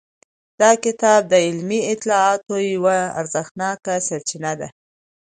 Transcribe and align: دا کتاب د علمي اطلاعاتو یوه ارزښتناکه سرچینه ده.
دا 0.61 0.71
کتاب 0.85 1.21
د 1.27 1.33
علمي 1.47 1.81
اطلاعاتو 1.93 2.55
یوه 2.73 2.97
ارزښتناکه 3.19 3.93
سرچینه 4.07 4.51
ده. 4.59 4.67